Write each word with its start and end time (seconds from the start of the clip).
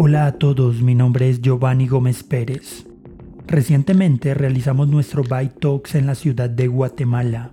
Hola 0.00 0.26
a 0.26 0.32
todos, 0.38 0.80
mi 0.80 0.94
nombre 0.94 1.28
es 1.28 1.42
Giovanni 1.42 1.86
Gómez 1.86 2.22
Pérez. 2.22 2.86
Recientemente 3.46 4.32
realizamos 4.34 4.88
nuestro 4.88 5.22
Byte 5.22 5.58
Talks 5.58 5.94
en 5.96 6.06
la 6.06 6.14
ciudad 6.14 6.48
de 6.48 6.68
Guatemala, 6.68 7.50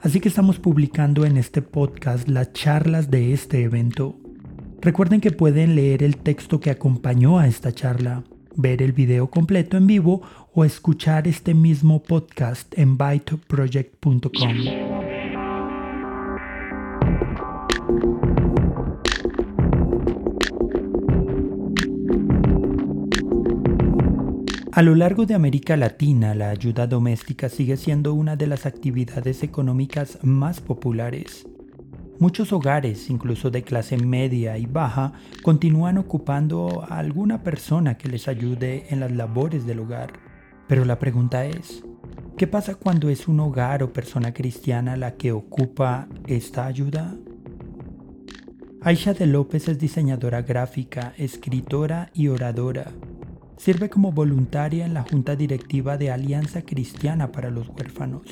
así 0.00 0.20
que 0.20 0.28
estamos 0.28 0.58
publicando 0.58 1.24
en 1.24 1.36
este 1.36 1.62
podcast 1.62 2.28
las 2.28 2.52
charlas 2.52 3.10
de 3.10 3.32
este 3.32 3.62
evento. 3.62 4.16
Recuerden 4.80 5.20
que 5.20 5.30
pueden 5.30 5.74
leer 5.74 6.02
el 6.02 6.18
texto 6.18 6.60
que 6.60 6.70
acompañó 6.70 7.38
a 7.38 7.46
esta 7.46 7.72
charla, 7.72 8.22
ver 8.54 8.82
el 8.82 8.92
video 8.92 9.30
completo 9.30 9.76
en 9.76 9.86
vivo 9.86 10.22
o 10.54 10.64
escuchar 10.64 11.26
este 11.26 11.54
mismo 11.54 12.02
podcast 12.02 12.76
en 12.78 12.96
byteproject.com. 12.96 14.87
A 24.78 24.82
lo 24.82 24.94
largo 24.94 25.26
de 25.26 25.34
América 25.34 25.76
Latina, 25.76 26.36
la 26.36 26.50
ayuda 26.50 26.86
doméstica 26.86 27.48
sigue 27.48 27.76
siendo 27.76 28.14
una 28.14 28.36
de 28.36 28.46
las 28.46 28.64
actividades 28.64 29.42
económicas 29.42 30.20
más 30.22 30.60
populares. 30.60 31.48
Muchos 32.20 32.52
hogares, 32.52 33.10
incluso 33.10 33.50
de 33.50 33.64
clase 33.64 33.96
media 33.98 34.56
y 34.56 34.66
baja, 34.66 35.14
continúan 35.42 35.98
ocupando 35.98 36.86
a 36.88 37.00
alguna 37.00 37.42
persona 37.42 37.98
que 37.98 38.08
les 38.08 38.28
ayude 38.28 38.86
en 38.90 39.00
las 39.00 39.10
labores 39.10 39.66
del 39.66 39.80
hogar. 39.80 40.12
Pero 40.68 40.84
la 40.84 41.00
pregunta 41.00 41.44
es, 41.44 41.82
¿qué 42.36 42.46
pasa 42.46 42.76
cuando 42.76 43.08
es 43.08 43.26
un 43.26 43.40
hogar 43.40 43.82
o 43.82 43.92
persona 43.92 44.32
cristiana 44.32 44.96
la 44.96 45.16
que 45.16 45.32
ocupa 45.32 46.06
esta 46.28 46.66
ayuda? 46.66 47.16
Aisha 48.80 49.12
de 49.12 49.26
López 49.26 49.66
es 49.66 49.80
diseñadora 49.80 50.42
gráfica, 50.42 51.14
escritora 51.16 52.10
y 52.14 52.28
oradora. 52.28 52.92
Sirve 53.58 53.90
como 53.90 54.12
voluntaria 54.12 54.86
en 54.86 54.94
la 54.94 55.02
Junta 55.02 55.34
Directiva 55.34 55.98
de 55.98 56.12
Alianza 56.12 56.62
Cristiana 56.62 57.32
para 57.32 57.50
los 57.50 57.68
Huérfanos. 57.68 58.22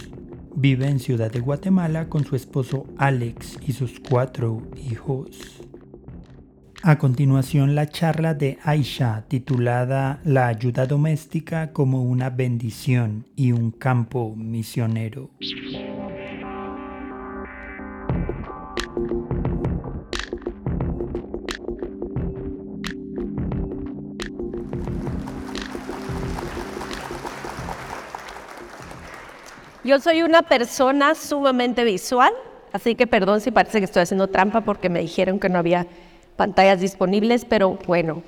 Vive 0.55 0.88
en 0.88 1.00
Ciudad 1.00 1.32
de 1.32 1.41
Guatemala 1.41 2.08
con 2.08 2.24
su 2.24 2.36
esposo 2.36 2.86
Alex 2.96 3.58
y 3.66 3.72
sus 3.72 3.98
cuatro 3.98 4.62
hijos. 4.91 5.60
A 6.82 6.98
continuación 6.98 7.74
la 7.74 7.88
charla 7.88 8.34
de 8.34 8.58
Aisha 8.62 9.24
titulada 9.27 10.20
La 10.24 10.47
ayuda 10.47 10.86
doméstica 10.86 11.72
como 11.72 12.04
una 12.04 12.30
bendición 12.30 13.27
y 13.34 13.50
un 13.50 13.72
campo 13.72 14.36
misionero. 14.36 15.30
Yo 29.86 30.00
soy 30.00 30.22
una 30.22 30.42
persona 30.42 31.14
sumamente 31.14 31.84
visual, 31.84 32.32
así 32.72 32.96
que 32.96 33.06
perdón 33.06 33.40
si 33.40 33.52
parece 33.52 33.78
que 33.78 33.84
estoy 33.84 34.02
haciendo 34.02 34.26
trampa 34.26 34.62
porque 34.62 34.88
me 34.88 34.98
dijeron 34.98 35.38
que 35.38 35.48
no 35.48 35.60
había 35.60 35.86
pantallas 36.34 36.80
disponibles, 36.80 37.44
pero 37.44 37.78
bueno, 37.86 38.24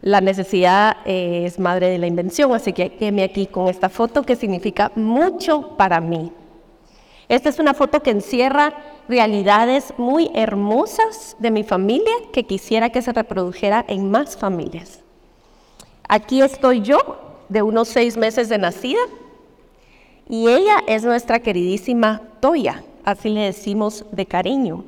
la 0.00 0.20
necesidad 0.22 0.96
es 1.04 1.58
madre 1.58 1.90
de 1.90 1.98
la 1.98 2.06
invención, 2.06 2.54
así 2.54 2.72
que 2.72 2.94
quédeme 2.94 3.22
aquí 3.22 3.48
con 3.48 3.68
esta 3.68 3.90
foto 3.90 4.22
que 4.22 4.34
significa 4.34 4.92
mucho 4.94 5.76
para 5.76 6.00
mí. 6.00 6.32
Esta 7.28 7.50
es 7.50 7.58
una 7.58 7.74
foto 7.74 8.02
que 8.02 8.08
encierra 8.08 8.72
realidades 9.10 9.92
muy 9.98 10.30
hermosas 10.34 11.36
de 11.38 11.50
mi 11.50 11.64
familia 11.64 12.14
que 12.32 12.46
quisiera 12.46 12.88
que 12.88 13.02
se 13.02 13.12
reprodujera 13.12 13.84
en 13.88 14.10
más 14.10 14.38
familias. 14.38 15.00
Aquí 16.08 16.40
estoy 16.40 16.80
yo, 16.80 16.98
de 17.50 17.60
unos 17.60 17.88
seis 17.88 18.16
meses 18.16 18.48
de 18.48 18.56
nacida, 18.56 19.00
y 20.30 20.48
ella 20.48 20.76
es 20.86 21.02
nuestra 21.02 21.40
queridísima 21.40 22.22
Toya, 22.38 22.84
así 23.04 23.28
le 23.28 23.40
decimos 23.40 24.04
de 24.12 24.26
cariño. 24.26 24.84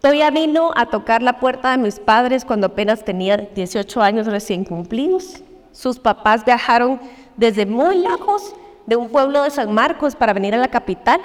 Toya 0.00 0.30
vino 0.30 0.70
a 0.76 0.86
tocar 0.86 1.20
la 1.20 1.40
puerta 1.40 1.72
de 1.72 1.78
mis 1.78 1.98
padres 1.98 2.44
cuando 2.44 2.68
apenas 2.68 3.04
tenía 3.04 3.36
18 3.36 4.00
años 4.00 4.28
recién 4.28 4.64
cumplidos. 4.64 5.42
Sus 5.72 5.98
papás 5.98 6.44
viajaron 6.44 7.00
desde 7.36 7.66
muy 7.66 7.96
lejos 7.96 8.54
de 8.86 8.94
un 8.94 9.08
pueblo 9.08 9.42
de 9.42 9.50
San 9.50 9.74
Marcos 9.74 10.14
para 10.14 10.32
venir 10.32 10.54
a 10.54 10.58
la 10.58 10.68
capital. 10.68 11.20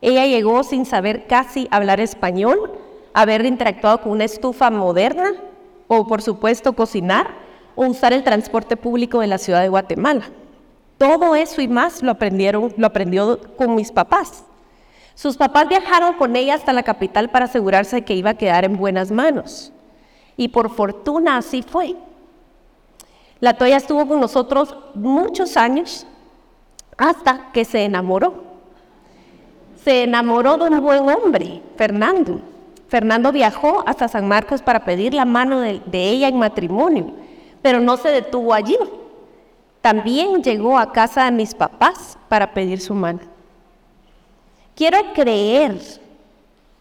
Ella 0.00 0.24
llegó 0.24 0.64
sin 0.64 0.86
saber 0.86 1.26
casi 1.26 1.68
hablar 1.70 2.00
español, 2.00 2.72
haber 3.12 3.44
interactuado 3.44 4.00
con 4.00 4.12
una 4.12 4.24
estufa 4.24 4.70
moderna 4.70 5.34
o 5.86 6.06
por 6.06 6.22
supuesto 6.22 6.72
cocinar 6.72 7.28
o 7.74 7.84
usar 7.84 8.14
el 8.14 8.24
transporte 8.24 8.78
público 8.78 9.20
de 9.20 9.26
la 9.26 9.36
ciudad 9.36 9.60
de 9.60 9.68
Guatemala. 9.68 10.30
Todo 10.98 11.34
eso 11.34 11.60
y 11.60 11.68
más 11.68 12.02
lo 12.02 12.12
aprendieron, 12.12 12.72
lo 12.76 12.86
aprendió 12.86 13.40
con 13.56 13.74
mis 13.74 13.90
papás. 13.90 14.44
Sus 15.14 15.36
papás 15.36 15.68
viajaron 15.68 16.14
con 16.14 16.34
ella 16.36 16.54
hasta 16.54 16.72
la 16.72 16.82
capital 16.82 17.30
para 17.30 17.44
asegurarse 17.44 17.96
de 17.96 18.04
que 18.04 18.14
iba 18.14 18.30
a 18.30 18.34
quedar 18.34 18.64
en 18.64 18.76
buenas 18.76 19.10
manos. 19.10 19.72
Y 20.36 20.48
por 20.48 20.70
fortuna 20.70 21.36
así 21.36 21.62
fue. 21.62 21.94
La 23.40 23.54
Toya 23.54 23.76
estuvo 23.76 24.06
con 24.06 24.20
nosotros 24.20 24.76
muchos 24.94 25.56
años 25.56 26.06
hasta 26.96 27.52
que 27.52 27.64
se 27.64 27.84
enamoró. 27.84 28.42
Se 29.84 30.04
enamoró 30.04 30.56
de 30.56 30.70
un 30.70 30.80
buen 30.80 31.08
hombre, 31.08 31.62
Fernando. 31.76 32.40
Fernando 32.88 33.32
viajó 33.32 33.82
hasta 33.86 34.08
San 34.08 34.26
Marcos 34.28 34.62
para 34.62 34.84
pedir 34.84 35.14
la 35.14 35.24
mano 35.24 35.60
de, 35.60 35.80
de 35.84 36.10
ella 36.10 36.28
en 36.28 36.38
matrimonio, 36.38 37.12
pero 37.60 37.80
no 37.80 37.96
se 37.96 38.08
detuvo 38.08 38.54
allí 38.54 38.76
también 39.84 40.42
llegó 40.42 40.78
a 40.78 40.92
casa 40.92 41.26
de 41.26 41.30
mis 41.30 41.54
papás 41.54 42.16
para 42.30 42.54
pedir 42.54 42.80
su 42.80 42.94
mano. 42.94 43.20
Quiero 44.74 44.96
creer 45.12 45.78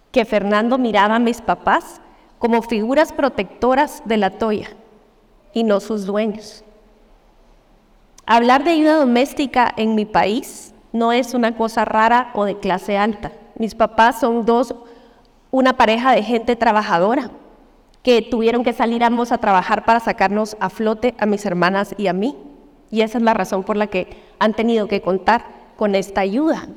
que 0.10 0.24
Fernando 0.24 0.78
miraba 0.78 1.16
a 1.16 1.20
mis 1.20 1.42
papás 1.42 2.00
como 2.40 2.62
figuras 2.62 3.12
protectoras 3.12 4.04
de 4.06 4.16
la 4.16 4.30
toya 4.30 4.70
y 5.54 5.66
no 5.66 5.82
sus 5.82 6.06
dueños. 6.06 6.64
Hablar 8.26 8.64
de 8.64 8.72
ayuda 8.72 8.96
doméstica 8.96 9.74
en 9.76 9.96
mi 9.96 10.06
país 10.06 10.74
no 10.94 11.12
es 11.12 11.34
una 11.34 11.58
cosa 11.58 11.84
rara 11.84 12.32
o 12.34 12.46
de 12.46 12.58
clase 12.58 12.98
alta. 12.98 13.34
Mis 13.60 13.76
papás 13.76 14.22
son 14.22 14.46
dos, 14.46 14.76
una 15.52 15.74
pareja 15.74 16.14
de 16.14 16.24
gente 16.24 16.56
trabajadora 16.56 17.32
que 18.02 18.22
tuvieron 18.22 18.64
que 18.64 18.72
salir 18.72 19.04
ambos 19.04 19.34
a 19.34 19.40
trabajar 19.40 19.84
para 19.84 20.00
sacarnos 20.00 20.56
a 20.62 20.70
flote 20.70 21.16
a 21.20 21.26
mis 21.26 21.46
hermanas 21.46 21.96
y 21.98 22.08
a 22.08 22.14
mí. 22.14 22.53
Y 22.94 23.02
esa 23.02 23.18
es 23.18 23.24
la 23.24 23.34
razón 23.34 23.64
por 23.64 23.76
la 23.76 23.88
que 23.88 24.06
han 24.38 24.54
tenido 24.54 24.88
que 24.88 25.02
contar 25.02 25.46
con 25.78 25.96
esta 25.96 26.22
ayuda. 26.22 26.68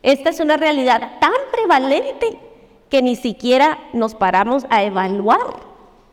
Esta 0.00 0.30
es 0.30 0.38
una 0.38 0.56
realidad 0.56 1.18
tan 1.18 1.32
prevalente 1.50 2.38
que 2.88 3.02
ni 3.02 3.16
siquiera 3.16 3.80
nos 3.92 4.14
paramos 4.14 4.64
a 4.70 4.84
evaluar 4.84 5.40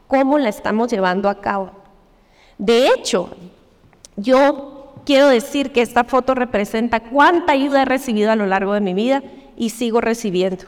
cómo 0.07 0.39
la 0.39 0.49
estamos 0.49 0.89
llevando 0.91 1.29
a 1.29 1.39
cabo. 1.39 1.69
De 2.57 2.87
hecho, 2.87 3.29
yo 4.15 4.95
quiero 5.05 5.27
decir 5.27 5.71
que 5.71 5.83
esta 5.83 6.03
foto 6.03 6.33
representa 6.33 6.99
cuánta 6.99 7.53
ayuda 7.53 7.83
he 7.83 7.85
recibido 7.85 8.31
a 8.31 8.35
lo 8.35 8.47
largo 8.47 8.73
de 8.73 8.81
mi 8.81 8.95
vida 8.95 9.21
y 9.55 9.69
sigo 9.69 10.01
recibiendo. 10.01 10.63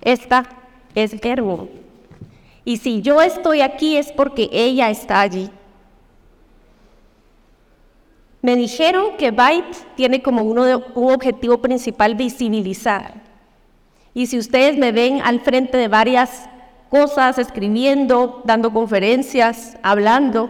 Esta 0.00 0.48
es 0.96 1.14
Erwin. 1.24 1.70
Y 2.64 2.78
si 2.78 3.02
yo 3.02 3.22
estoy 3.22 3.60
aquí 3.60 3.96
es 3.96 4.10
porque 4.10 4.48
ella 4.50 4.90
está 4.90 5.20
allí. 5.20 5.48
Me 8.40 8.54
dijeron 8.56 9.16
que 9.18 9.30
Byte 9.30 9.76
tiene 9.96 10.22
como 10.22 10.42
uno 10.42 10.82
un 10.94 11.12
objetivo 11.12 11.58
principal 11.58 12.14
visibilizar. 12.14 13.14
Y 14.14 14.26
si 14.26 14.38
ustedes 14.38 14.76
me 14.76 14.92
ven 14.92 15.20
al 15.22 15.40
frente 15.40 15.76
de 15.76 15.88
varias 15.88 16.48
cosas, 16.88 17.38
escribiendo, 17.38 18.42
dando 18.44 18.72
conferencias, 18.72 19.76
hablando, 19.82 20.48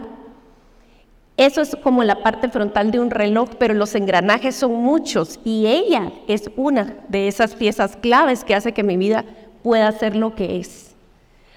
eso 1.35 1.61
es 1.61 1.75
como 1.81 2.03
la 2.03 2.21
parte 2.21 2.49
frontal 2.49 2.91
de 2.91 2.99
un 2.99 3.11
reloj, 3.11 3.51
pero 3.57 3.73
los 3.73 3.95
engranajes 3.95 4.55
son 4.55 4.73
muchos 4.73 5.39
y 5.45 5.67
ella 5.67 6.11
es 6.27 6.51
una 6.57 6.97
de 7.07 7.27
esas 7.27 7.55
piezas 7.55 7.95
claves 7.95 8.43
que 8.43 8.55
hace 8.55 8.73
que 8.73 8.83
mi 8.83 8.97
vida 8.97 9.23
pueda 9.63 9.91
ser 9.93 10.15
lo 10.15 10.35
que 10.35 10.59
es. 10.59 10.95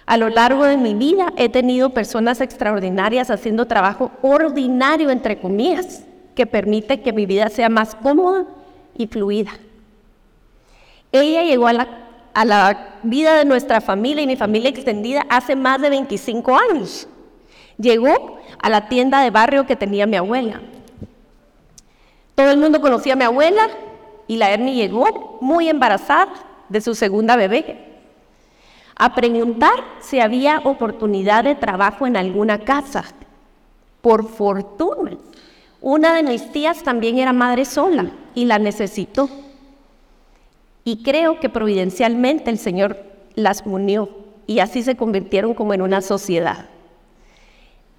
A 0.07 0.17
lo 0.17 0.29
largo 0.29 0.65
de 0.65 0.77
mi 0.77 0.95
vida 0.95 1.33
he 1.37 1.49
tenido 1.49 1.91
personas 1.91 2.41
extraordinarias 2.41 3.31
haciendo 3.31 3.67
trabajo 3.67 4.11
ordinario, 4.23 5.11
entre 5.11 5.41
comillas, 5.41 6.05
que 6.35 6.47
permite 6.47 7.03
que 7.03 7.13
mi 7.13 7.27
vida 7.27 7.49
sea 7.49 7.69
más 7.69 7.95
cómoda 7.95 8.47
y 8.97 9.07
fluida. 9.07 9.53
Ella 11.13 11.43
llegó 11.43 11.67
a 11.67 11.73
la, 11.73 11.89
a 12.35 12.45
la 12.45 12.97
vida 13.03 13.37
de 13.37 13.45
nuestra 13.45 13.81
familia 13.81 14.23
y 14.23 14.27
mi 14.27 14.37
familia 14.37 14.71
extendida 14.71 15.27
hace 15.29 15.57
más 15.57 15.81
de 15.81 15.91
25 15.91 16.57
años. 16.71 17.09
Llegó 17.79 18.39
a 18.61 18.71
la 18.71 18.89
tienda 18.89 19.21
de 19.21 19.31
barrio 19.31 19.67
que 19.67 19.77
tenía 19.77 20.07
mi 20.07 20.17
abuela. 20.17 20.61
Todo 22.35 22.51
el 22.51 22.57
mundo 22.57 22.81
conocía 22.81 23.13
a 23.13 23.17
mi 23.17 23.25
abuela 23.25 23.69
y 24.27 24.37
la 24.37 24.51
Ernie 24.51 24.75
llegó 24.75 25.39
muy 25.41 25.69
embarazada 25.69 26.33
de 26.69 26.81
su 26.81 26.95
segunda 26.95 27.37
bebé 27.37 27.93
a 28.97 29.15
preguntar 29.15 29.73
si 30.01 30.21
había 30.21 30.61
oportunidad 30.65 31.45
de 31.45 31.55
trabajo 31.55 32.07
en 32.07 32.17
alguna 32.17 32.59
casa. 32.59 33.05
Por 34.01 34.29
fortuna, 34.29 35.13
una 35.83 36.15
de 36.15 36.23
mis 36.23 36.53
tías 36.53 36.85
también 36.85 37.19
era 37.19 37.33
madre 37.33 37.65
sola 37.65 38.13
y 38.37 38.45
la 38.45 38.61
necesitó. 38.61 39.29
Y 40.85 41.03
creo 41.03 41.41
que 41.41 41.49
providencialmente 41.49 42.51
el 42.51 42.59
Señor 42.59 42.97
las 43.35 43.65
unió 43.67 44.09
y 44.47 44.61
así 44.61 44.85
se 44.85 44.97
convirtieron 44.97 45.55
como 45.55 45.75
en 45.75 45.83
una 45.83 46.01
sociedad. 46.01 46.69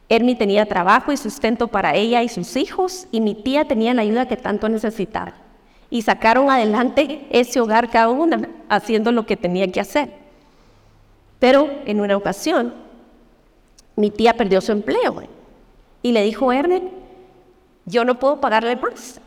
Ermi 0.07 0.35
tenía 0.35 0.65
trabajo 0.65 1.11
y 1.11 1.17
sustento 1.17 1.67
para 1.67 1.93
ella 1.95 2.23
y 2.23 2.29
sus 2.29 2.55
hijos 2.55 3.07
y 3.11 3.19
mi 3.19 3.35
tía 3.35 3.65
tenía 3.65 3.93
la 3.93 4.03
ayuda 4.03 4.29
que 4.29 4.37
tanto 4.37 4.69
necesitaba. 4.69 5.33
Y 5.89 6.03
sacaron 6.03 6.49
adelante 6.49 7.27
ese 7.31 7.59
hogar 7.59 7.89
cada 7.89 8.09
una, 8.09 8.49
haciendo 8.69 9.11
lo 9.11 9.25
que 9.25 9.35
tenía 9.37 9.69
que 9.71 9.81
hacer. 9.81 10.09
Pero 11.39 11.69
en 11.85 11.99
una 11.99 12.15
ocasión, 12.15 12.73
mi 13.97 14.09
tía 14.09 14.35
perdió 14.35 14.61
su 14.61 14.71
empleo 14.71 15.23
y 16.01 16.11
le 16.13 16.23
dijo 16.23 16.51
Ernie, 16.51 17.02
yo 17.85 18.05
no 18.05 18.19
puedo 18.19 18.39
pagarle 18.39 18.75
más. 18.75 19.19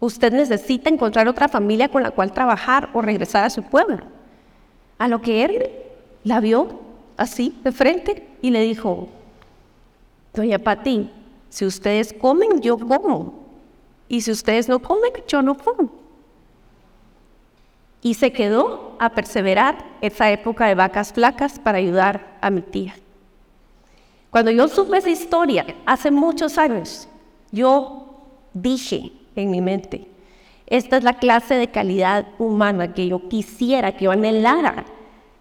Usted 0.00 0.32
necesita 0.32 0.90
encontrar 0.90 1.28
otra 1.28 1.48
familia 1.48 1.88
con 1.88 2.02
la 2.02 2.10
cual 2.10 2.32
trabajar 2.32 2.90
o 2.92 3.02
regresar 3.02 3.44
a 3.44 3.50
su 3.50 3.62
pueblo. 3.62 4.04
A 4.98 5.08
lo 5.08 5.20
que 5.20 5.42
Ernie 5.42 5.70
la 6.24 6.40
vio 6.40 6.80
así 7.16 7.58
de 7.62 7.72
frente 7.72 8.28
y 8.42 8.50
le 8.50 8.60
dijo, 8.62 9.08
Doña 10.34 10.58
Pati, 10.58 11.10
si 11.48 11.64
ustedes 11.64 12.12
comen, 12.12 12.60
yo 12.60 12.76
como. 12.78 13.44
Y 14.08 14.20
si 14.20 14.32
ustedes 14.32 14.68
no 14.68 14.80
comen, 14.80 15.12
yo 15.28 15.42
no 15.42 15.56
como. 15.56 15.90
Y 18.02 18.14
se 18.14 18.32
quedó 18.32 18.96
a 18.98 19.10
perseverar 19.10 19.78
esa 20.00 20.30
época 20.30 20.66
de 20.66 20.74
vacas 20.74 21.12
flacas 21.12 21.58
para 21.58 21.78
ayudar 21.78 22.36
a 22.40 22.50
mi 22.50 22.60
tía. 22.60 22.94
Cuando 24.30 24.50
yo 24.50 24.66
supe 24.68 24.98
esa 24.98 25.10
historia, 25.10 25.64
hace 25.86 26.10
muchos 26.10 26.58
años, 26.58 27.08
yo 27.54 28.04
dije 28.52 29.12
en 29.36 29.50
mi 29.50 29.60
mente, 29.60 30.06
esta 30.66 30.96
es 30.96 31.04
la 31.04 31.14
clase 31.14 31.54
de 31.54 31.68
calidad 31.68 32.26
humana 32.38 32.92
que 32.92 33.06
yo 33.06 33.28
quisiera, 33.28 33.96
que 33.96 34.06
yo 34.06 34.10
anhelara, 34.10 34.84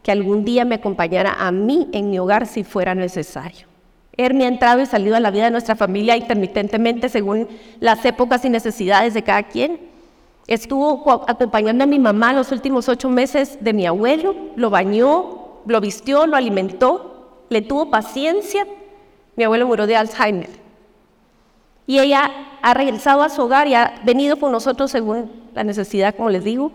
que 0.03 0.11
algún 0.11 0.45
día 0.45 0.63
me 0.63 0.75
acompañara 0.75 1.33
a 1.39 1.51
mí 1.51 1.89
en 1.91 2.09
mi 2.09 2.19
hogar 2.19 2.45
si 2.45 2.63
fuera 2.63 2.93
necesario. 2.93 3.67
Ernie 4.15 4.45
ha 4.45 4.49
entrado 4.49 4.81
y 4.81 4.85
salido 4.85 5.15
a 5.15 5.19
la 5.19 5.31
vida 5.31 5.45
de 5.45 5.51
nuestra 5.51 5.75
familia 5.75 6.15
intermitentemente 6.15 7.09
según 7.09 7.47
las 7.79 8.05
épocas 8.05 8.45
y 8.45 8.49
necesidades 8.49 9.13
de 9.13 9.23
cada 9.23 9.43
quien. 9.43 9.79
Estuvo 10.45 11.09
acompañando 11.27 11.85
a 11.85 11.87
mi 11.87 11.99
mamá 11.99 12.33
los 12.33 12.51
últimos 12.51 12.89
ocho 12.89 13.09
meses 13.09 13.57
de 13.61 13.73
mi 13.73 13.87
abuelo, 13.87 14.35
lo 14.55 14.69
bañó, 14.69 15.61
lo 15.65 15.81
vistió, 15.81 16.27
lo 16.27 16.35
alimentó, 16.35 17.45
le 17.49 17.61
tuvo 17.61 17.89
paciencia. 17.89 18.67
Mi 19.35 19.45
abuelo 19.45 19.65
murió 19.65 19.87
de 19.87 19.95
Alzheimer. 19.95 20.62
Y 21.85 21.99
ella 21.99 22.31
ha 22.61 22.73
regresado 22.73 23.23
a 23.23 23.29
su 23.29 23.41
hogar 23.41 23.67
y 23.67 23.75
ha 23.75 24.01
venido 24.03 24.37
con 24.37 24.51
nosotros 24.51 24.91
según 24.91 25.29
la 25.53 25.63
necesidad, 25.63 26.15
como 26.15 26.29
les 26.29 26.43
digo. 26.43 26.71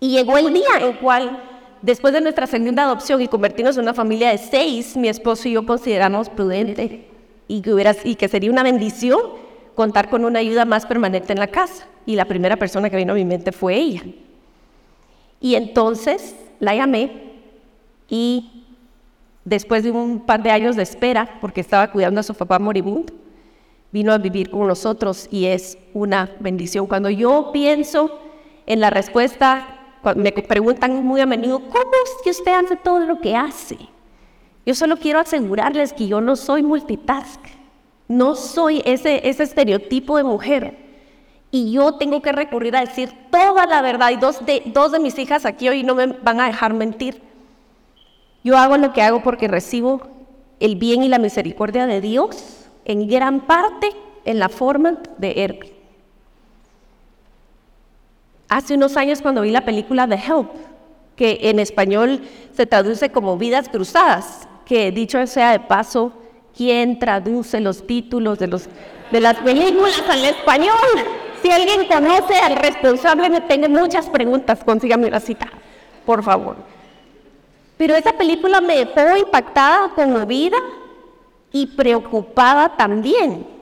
Y 0.00 0.10
llegó 0.10 0.38
el 0.38 0.52
día 0.52 0.78
en 0.80 0.94
cual 0.94 1.42
Después 1.82 2.14
de 2.14 2.20
nuestra 2.20 2.46
segunda 2.46 2.84
adopción 2.84 3.20
y 3.20 3.28
convertirnos 3.28 3.76
en 3.76 3.82
una 3.82 3.94
familia 3.94 4.30
de 4.30 4.38
seis, 4.38 4.96
mi 4.96 5.08
esposo 5.08 5.48
y 5.48 5.52
yo 5.52 5.66
consideramos 5.66 6.28
prudente 6.28 7.06
y 7.46 7.60
que, 7.60 7.96
y 8.04 8.14
que 8.14 8.28
sería 8.28 8.50
una 8.50 8.62
bendición 8.62 9.20
contar 9.74 10.08
con 10.08 10.24
una 10.24 10.38
ayuda 10.38 10.64
más 10.64 10.86
permanente 10.86 11.32
en 11.32 11.38
la 11.38 11.46
casa. 11.46 11.86
Y 12.06 12.16
la 12.16 12.24
primera 12.24 12.56
persona 12.56 12.88
que 12.88 12.96
vino 12.96 13.12
a 13.12 13.16
mi 13.16 13.24
mente 13.24 13.52
fue 13.52 13.76
ella. 13.76 14.02
Y 15.40 15.54
entonces 15.54 16.34
la 16.60 16.74
llamé 16.74 17.34
y 18.08 18.64
después 19.44 19.84
de 19.84 19.90
un 19.90 20.20
par 20.20 20.42
de 20.42 20.50
años 20.50 20.76
de 20.76 20.82
espera, 20.82 21.38
porque 21.40 21.60
estaba 21.60 21.92
cuidando 21.92 22.20
a 22.20 22.24
su 22.24 22.34
papá 22.34 22.58
moribundo, 22.58 23.12
vino 23.96 24.12
a 24.12 24.18
vivir 24.18 24.50
con 24.50 24.66
nosotros 24.66 25.26
y 25.30 25.46
es 25.46 25.78
una 25.94 26.28
bendición. 26.38 26.86
Cuando 26.86 27.08
yo 27.08 27.48
pienso 27.50 28.20
en 28.66 28.78
la 28.78 28.90
respuesta 28.90 29.68
me 30.14 30.32
preguntan 30.32 31.02
muy 31.02 31.22
a 31.22 31.26
menudo, 31.26 31.60
¿cómo 31.60 31.90
es 32.04 32.10
que 32.22 32.28
usted 32.28 32.52
hace 32.52 32.76
todo 32.76 33.00
lo 33.00 33.22
que 33.22 33.34
hace? 33.34 33.78
Yo 34.66 34.74
solo 34.74 34.98
quiero 34.98 35.18
asegurarles 35.18 35.94
que 35.94 36.08
yo 36.08 36.20
no 36.20 36.36
soy 36.36 36.62
multitask, 36.62 37.40
no 38.06 38.34
soy 38.34 38.82
ese, 38.84 39.26
ese 39.26 39.44
estereotipo 39.44 40.18
de 40.18 40.24
mujer. 40.24 40.76
Y 41.50 41.72
yo 41.72 41.94
tengo 41.94 42.20
que 42.20 42.32
recurrir 42.32 42.76
a 42.76 42.80
decir 42.80 43.10
toda 43.30 43.64
la 43.64 43.80
verdad. 43.80 44.10
Y 44.10 44.16
dos 44.16 44.44
de, 44.44 44.62
dos 44.66 44.92
de 44.92 45.00
mis 45.00 45.18
hijas 45.18 45.46
aquí 45.46 45.70
hoy 45.70 45.84
no 45.84 45.94
me 45.94 46.08
van 46.08 46.38
a 46.38 46.48
dejar 46.48 46.74
mentir. 46.74 47.22
Yo 48.44 48.58
hago 48.58 48.76
lo 48.76 48.92
que 48.92 49.00
hago 49.00 49.22
porque 49.22 49.48
recibo 49.48 50.02
el 50.60 50.76
bien 50.76 51.02
y 51.02 51.08
la 51.08 51.18
misericordia 51.18 51.86
de 51.86 52.02
Dios 52.02 52.65
en 52.86 53.08
gran 53.08 53.40
parte 53.40 53.90
en 54.24 54.38
la 54.38 54.48
forma 54.48 54.98
de 55.18 55.32
Herbie. 55.36 55.74
Hace 58.48 58.74
unos 58.74 58.96
años 58.96 59.20
cuando 59.20 59.42
vi 59.42 59.50
la 59.50 59.64
película 59.64 60.06
The 60.06 60.14
Help, 60.14 60.50
que 61.16 61.38
en 61.42 61.58
español 61.58 62.20
se 62.54 62.64
traduce 62.64 63.10
como 63.10 63.36
Vidas 63.36 63.68
Cruzadas, 63.68 64.48
que 64.64 64.92
dicho 64.92 65.24
sea 65.26 65.50
de 65.50 65.60
paso, 65.60 66.12
¿quién 66.56 67.00
traduce 67.00 67.60
los 67.60 67.84
títulos 67.86 68.38
de, 68.38 68.46
los, 68.46 68.68
de 69.10 69.20
las 69.20 69.36
películas 69.38 70.02
al 70.08 70.24
español? 70.24 70.76
Si 71.42 71.50
alguien 71.50 71.86
conoce 71.88 72.36
al 72.36 72.54
responsable, 72.54 73.28
me 73.30 73.40
tengo 73.40 73.68
muchas 73.68 74.08
preguntas, 74.08 74.62
consígame 74.64 75.08
una 75.08 75.18
cita, 75.18 75.48
por 76.04 76.22
favor. 76.22 76.56
Pero 77.76 77.96
esa 77.96 78.12
película 78.12 78.60
me 78.60 78.84
dejó 78.84 79.16
impactada, 79.16 79.88
conmovida 79.94 80.56
y 81.52 81.66
preocupada 81.66 82.76
también 82.76 83.56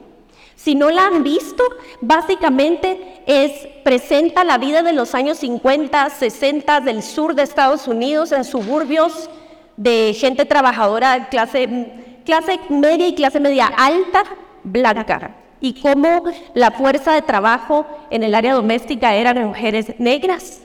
si 0.65 0.75
no 0.75 0.91
la 0.91 1.09
han 1.09 1.23
visto, 1.23 1.63
básicamente 2.01 3.23
es 3.27 3.53
presenta 3.85 4.45
la 4.45 4.57
vida 4.57 4.83
de 4.83 4.95
los 4.95 5.15
años 5.15 5.37
50, 5.37 6.09
60 6.09 6.81
del 6.81 7.03
sur 7.03 7.35
de 7.35 7.43
Estados 7.43 7.87
Unidos 7.87 8.33
en 8.33 8.45
suburbios 8.45 9.29
de 9.77 10.17
gente 10.19 10.47
trabajadora 10.47 11.29
clase, 11.29 11.93
clase 12.25 12.59
media 12.71 13.07
y 13.07 13.15
clase 13.15 13.41
media 13.41 13.67
alta, 13.67 14.25
blanca. 14.63 15.37
Y 15.61 15.83
cómo 15.83 16.23
la 16.55 16.71
fuerza 16.71 17.13
de 17.13 17.21
trabajo 17.21 17.87
en 18.09 18.23
el 18.23 18.35
área 18.35 18.55
doméstica 18.55 19.15
eran 19.15 19.45
mujeres 19.47 19.93
negras. 19.99 20.63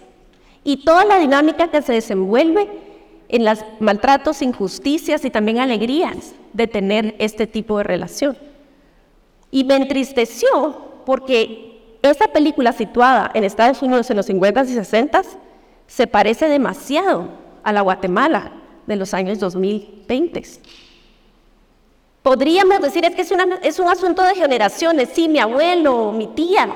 Y 0.63 0.85
toda 0.85 1.03
la 1.03 1.19
dinámica 1.19 1.67
que 1.67 1.81
se 1.81 1.91
desenvuelve 1.91 2.69
en 3.29 3.45
los 3.45 3.63
maltratos, 3.79 4.41
injusticias 4.41 5.23
y 5.23 5.29
también 5.29 5.59
alegrías 5.59 6.33
de 6.51 6.67
tener 6.67 7.15
este 7.19 7.47
tipo 7.47 7.77
de 7.77 7.83
relación. 7.83 8.37
Y 9.51 9.63
me 9.63 9.75
entristeció 9.75 10.89
porque 11.05 11.97
esa 12.01 12.27
película 12.27 12.73
situada 12.73 13.31
en 13.33 13.43
Estados 13.43 13.81
Unidos 13.81 14.09
en 14.09 14.17
los 14.17 14.25
50 14.25 14.63
y 14.63 14.73
60 14.73 15.21
se 15.87 16.07
parece 16.07 16.49
demasiado 16.49 17.29
a 17.63 17.71
la 17.71 17.81
Guatemala 17.81 18.51
de 18.87 18.95
los 18.95 19.13
años 19.13 19.39
2020. 19.39 20.43
Podríamos 22.23 22.81
decir 22.81 23.05
es 23.05 23.15
que 23.15 23.21
es, 23.21 23.33
es 23.63 23.79
un 23.79 23.87
asunto 23.87 24.23
de 24.23 24.35
generaciones, 24.35 25.09
sí, 25.13 25.27
mi 25.29 25.39
abuelo, 25.39 26.11
mi 26.11 26.27
tía, 26.27 26.67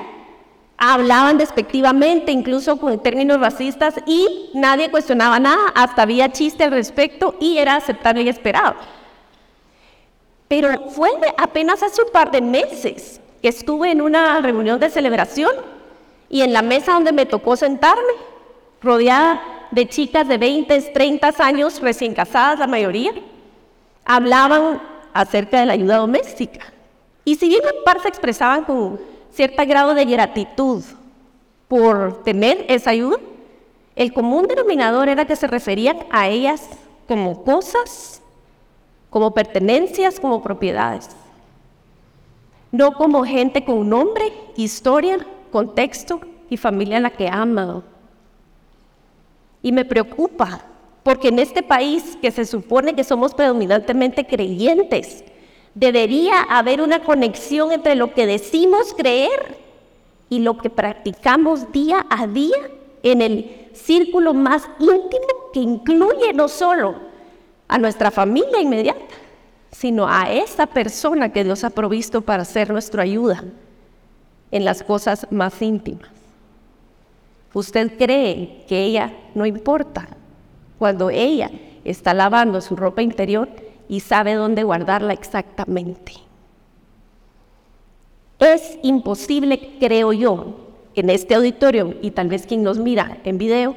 hablaban 0.76 1.38
despectivamente, 1.38 2.32
incluso 2.32 2.76
con 2.78 3.02
términos 3.02 3.40
racistas, 3.40 3.94
y 4.06 4.50
nadie 4.54 4.90
cuestionaba 4.90 5.38
nada, 5.38 5.72
hasta 5.74 6.02
había 6.02 6.32
chiste 6.32 6.64
al 6.64 6.72
respecto 6.72 7.36
y 7.40 7.58
era 7.58 7.76
aceptable 7.76 8.22
y 8.22 8.28
esperado. 8.28 8.74
Pero 10.48 10.90
fue 10.90 11.10
apenas 11.36 11.82
hace 11.82 12.02
un 12.02 12.10
par 12.10 12.30
de 12.30 12.40
meses 12.40 13.20
que 13.40 13.48
estuve 13.48 13.90
en 13.90 14.00
una 14.00 14.40
reunión 14.40 14.78
de 14.78 14.90
celebración 14.90 15.52
y 16.28 16.42
en 16.42 16.52
la 16.52 16.62
mesa 16.62 16.92
donde 16.92 17.12
me 17.12 17.26
tocó 17.26 17.56
sentarme, 17.56 18.12
rodeada 18.82 19.40
de 19.70 19.88
chicas 19.88 20.28
de 20.28 20.38
20, 20.38 20.80
30 20.92 21.34
años, 21.38 21.80
recién 21.80 22.14
casadas 22.14 22.58
la 22.58 22.66
mayoría, 22.66 23.12
hablaban 24.04 24.80
acerca 25.12 25.60
de 25.60 25.66
la 25.66 25.72
ayuda 25.72 25.96
doméstica. 25.96 26.60
Y 27.24 27.36
si 27.36 27.48
bien 27.48 27.62
un 27.64 27.84
par 27.84 28.00
se 28.00 28.08
expresaban 28.08 28.64
con 28.64 29.00
cierto 29.34 29.66
grado 29.66 29.94
de 29.94 30.04
gratitud 30.04 30.82
por 31.68 32.22
tener 32.22 32.66
esa 32.68 32.90
ayuda, 32.90 33.18
el 33.96 34.12
común 34.12 34.46
denominador 34.46 35.08
era 35.08 35.24
que 35.24 35.36
se 35.36 35.46
referían 35.46 35.98
a 36.10 36.28
ellas 36.28 36.68
como 37.06 37.44
cosas 37.44 38.22
como 39.14 39.32
pertenencias, 39.32 40.18
como 40.18 40.42
propiedades. 40.42 41.08
No 42.72 42.94
como 42.94 43.24
gente 43.24 43.64
con 43.64 43.88
nombre, 43.88 44.32
historia, 44.56 45.24
contexto 45.52 46.20
y 46.50 46.56
familia 46.56 46.96
a 46.96 47.00
la 47.00 47.10
que 47.10 47.28
amado. 47.28 47.84
Y 49.62 49.70
me 49.70 49.84
preocupa, 49.84 50.62
porque 51.04 51.28
en 51.28 51.38
este 51.38 51.62
país 51.62 52.18
que 52.20 52.32
se 52.32 52.44
supone 52.44 52.96
que 52.96 53.04
somos 53.04 53.32
predominantemente 53.34 54.26
creyentes, 54.26 55.22
debería 55.74 56.42
haber 56.42 56.80
una 56.80 57.02
conexión 57.02 57.72
entre 57.72 57.94
lo 57.94 58.14
que 58.14 58.26
decimos 58.26 58.94
creer 58.96 59.58
y 60.28 60.38
lo 60.40 60.56
que 60.58 60.70
practicamos 60.70 61.72
día 61.72 62.06
a 62.08 62.26
día 62.26 62.70
en 63.02 63.20
el 63.20 63.68
círculo 63.72 64.34
más 64.34 64.68
íntimo 64.78 65.50
que 65.52 65.60
incluye 65.60 66.32
no 66.32 66.48
solo 66.48 66.94
a 67.68 67.78
nuestra 67.78 68.10
familia 68.10 68.60
inmediata, 68.60 69.14
sino 69.72 70.06
a 70.08 70.30
esa 70.32 70.66
persona 70.66 71.32
que 71.32 71.44
Dios 71.44 71.64
ha 71.64 71.70
provisto 71.70 72.22
para 72.22 72.44
ser 72.44 72.70
nuestra 72.70 73.02
ayuda 73.02 73.44
en 74.50 74.64
las 74.64 74.82
cosas 74.82 75.26
más 75.30 75.60
íntimas. 75.60 76.08
¿Usted 77.52 77.96
cree 77.96 78.64
que 78.68 78.84
ella 78.84 79.12
no 79.34 79.46
importa 79.46 80.08
cuando 80.78 81.10
ella 81.10 81.50
está 81.84 82.14
lavando 82.14 82.60
su 82.60 82.74
ropa 82.76 83.02
interior 83.02 83.48
y 83.88 84.00
sabe 84.00 84.34
dónde 84.34 84.62
guardarla 84.62 85.12
exactamente? 85.12 86.12
Es 88.38 88.78
imposible, 88.82 89.76
creo 89.78 90.12
yo, 90.12 90.64
en 90.94 91.10
este 91.10 91.34
auditorio 91.34 91.94
y 92.02 92.10
tal 92.10 92.28
vez 92.28 92.46
quien 92.46 92.62
nos 92.62 92.78
mira 92.78 93.18
en 93.24 93.38
video, 93.38 93.76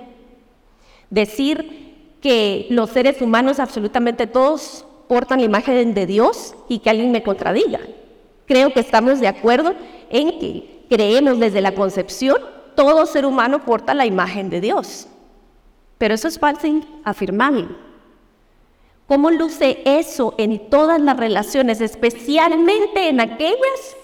decir 1.10 2.18
que 2.22 2.68
los 2.70 2.90
seres 2.90 3.22
humanos 3.22 3.60
absolutamente 3.60 4.28
todos 4.28 4.86
portan 5.08 5.40
la 5.40 5.46
imagen 5.46 5.94
de 5.94 6.06
Dios 6.06 6.56
y 6.68 6.80
que 6.80 6.90
alguien 6.90 7.12
me 7.12 7.24
contradiga. 7.24 7.80
Creo 8.46 8.74
que 8.74 8.80
estamos 8.80 9.20
de 9.20 9.28
acuerdo 9.28 9.74
en 10.10 10.40
que 10.40 10.86
creemos 10.90 11.40
desde 11.40 11.62
la 11.62 11.74
concepción, 11.74 12.38
todo 12.76 13.06
ser 13.06 13.26
humano 13.26 13.66
porta 13.66 13.94
la 13.94 14.06
imagen 14.06 14.50
de 14.50 14.62
Dios. 14.62 15.08
Pero 15.98 16.14
eso 16.14 16.28
es 16.28 16.40
fácil 16.40 16.86
afirmarlo. 17.04 17.87
¿Cómo 19.08 19.32
luce 19.32 19.82
eso 19.86 20.36
en 20.38 20.70
todas 20.70 21.00
las 21.00 21.16
relaciones, 21.16 21.80
especialmente 21.80 23.08
en 23.08 23.22
aquellas 23.22 23.96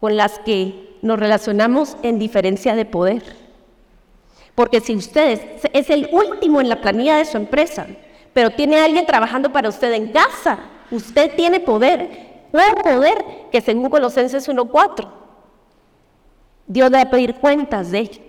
con 0.00 0.16
las 0.16 0.40
que 0.40 0.96
nos 1.00 1.18
relacionamos 1.18 1.96
en 2.02 2.18
diferencia 2.18 2.74
de 2.74 2.84
poder? 2.84 3.22
Porque 4.56 4.80
si 4.80 4.96
usted 4.96 5.40
es 5.72 5.90
el 5.90 6.08
último 6.10 6.60
en 6.60 6.68
la 6.68 6.80
planilla 6.80 7.16
de 7.16 7.24
su 7.24 7.36
empresa, 7.36 7.86
pero 8.32 8.50
tiene 8.50 8.78
a 8.78 8.84
alguien 8.84 9.06
trabajando 9.06 9.52
para 9.52 9.68
usted 9.68 9.92
en 9.92 10.10
casa, 10.10 10.58
usted 10.90 11.34
tiene 11.36 11.60
poder, 11.60 12.48
un 12.52 12.82
poder 12.82 13.24
que 13.52 13.60
según 13.60 13.88
Colosenses 13.90 14.48
1.4, 14.48 15.08
Dios 16.66 16.90
debe 16.90 17.06
pedir 17.06 17.34
cuentas 17.36 17.92
de 17.92 17.98
ello. 18.00 18.22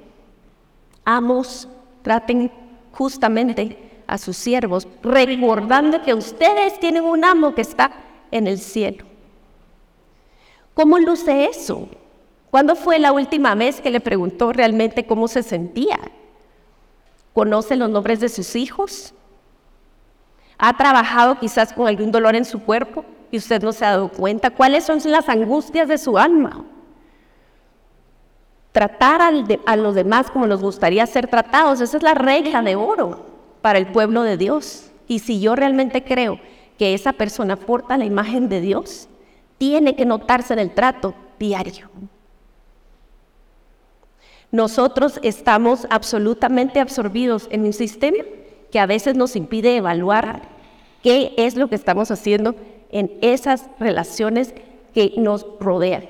Amos, 1.04 1.68
traten 2.04 2.52
justamente 2.92 3.91
a 4.12 4.18
sus 4.18 4.36
siervos, 4.36 4.89
recordando 5.01 6.01
que 6.01 6.13
ustedes 6.13 6.77
tienen 6.82 7.06
un 7.06 7.24
amo 7.24 7.56
que 7.56 7.62
está 7.62 7.91
en 8.30 8.46
el 8.46 8.60
cielo. 8.60 9.06
¿Cómo 10.74 11.00
luce 11.00 11.46
eso? 11.46 11.88
¿Cuándo 12.51 12.75
fue 12.75 13.00
la 13.00 13.13
última 13.13 13.56
vez 13.56 13.80
que 13.80 13.89
le 13.89 14.01
preguntó 14.01 14.51
realmente 14.51 15.06
cómo 15.06 15.30
se 15.30 15.44
sentía? 15.44 15.98
¿Conoce 17.34 17.77
los 17.77 17.89
nombres 17.89 18.20
de 18.20 18.27
sus 18.27 18.58
hijos? 18.58 19.13
¿Ha 20.58 20.75
trabajado 20.75 21.39
quizás 21.39 21.72
con 21.72 21.88
algún 21.88 22.12
dolor 22.12 22.36
en 22.36 22.44
su 22.44 22.62
cuerpo 22.62 23.06
y 23.32 23.38
usted 23.38 23.63
no 23.63 23.72
se 23.72 23.86
ha 23.86 23.91
dado 23.91 24.10
cuenta? 24.10 24.50
¿Cuáles 24.50 24.84
son 24.84 25.00
las 25.06 25.30
angustias 25.30 25.88
de 25.88 25.98
su 25.98 26.18
alma? 26.18 26.65
Tratar 28.74 29.22
a 29.65 29.75
los 29.77 29.96
demás 29.96 30.30
como 30.30 30.48
nos 30.48 30.62
gustaría 30.62 31.06
ser 31.08 31.27
tratados, 31.27 31.80
esa 31.80 31.96
es 31.96 32.03
la 32.03 32.13
regla 32.13 32.62
de 32.62 32.75
oro 32.75 33.31
para 33.62 33.80
el 33.80 33.88
pueblo 33.88 34.24
de 34.24 34.38
Dios. 34.38 34.91
Y 35.08 35.20
si 35.20 35.39
yo 35.39 35.56
realmente 35.56 36.03
creo 36.03 36.39
que 36.77 36.94
esa 36.94 37.13
persona 37.13 37.56
porta 37.56 37.98
la 37.98 38.06
imagen 38.06 38.50
de 38.50 38.62
Dios, 38.62 39.08
tiene 39.58 39.96
que 39.96 40.06
notarse 40.06 40.53
en 40.53 40.60
el 40.60 40.74
trato 40.74 41.13
diario. 41.38 41.89
Nosotros 44.51 45.20
estamos 45.24 45.88
absolutamente 45.89 46.80
absorbidos 46.80 47.48
en 47.51 47.65
un 47.65 47.74
sistema 47.74 48.24
que 48.72 48.80
a 48.80 48.86
veces 48.86 49.15
nos 49.15 49.36
impide 49.36 49.77
evaluar 49.77 50.41
qué 51.03 51.34
es 51.38 51.56
lo 51.56 51.68
que 51.70 51.75
estamos 51.75 52.12
haciendo 52.12 52.56
en 52.91 53.12
esas 53.22 53.68
relaciones 53.80 54.53
que 54.94 55.13
nos 55.18 55.46
rodean. 55.60 56.06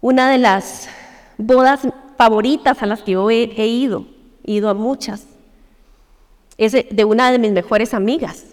Una 0.00 0.30
de 0.30 0.38
las 0.38 0.88
bodas 1.36 1.86
favoritas 2.16 2.82
a 2.82 2.86
las 2.86 3.02
que 3.02 3.12
yo 3.12 3.30
he, 3.30 3.66
ido, 3.66 4.06
he 4.44 4.52
ido 4.52 4.68
a 4.68 4.74
muchas, 4.74 5.26
es 6.58 6.72
de 6.72 7.04
una 7.04 7.30
de 7.30 7.38
mis 7.38 7.52
mejores 7.52 7.94
amigas. 7.94 8.46